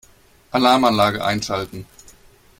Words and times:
Alarmanlage 0.51 1.23
einschalten. 1.23 1.85